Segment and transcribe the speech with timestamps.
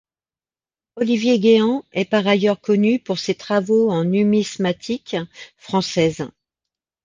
[0.95, 5.15] Olivier Guéant est par ailleurs connu pour ses travaux en numismatique
[5.57, 6.27] française.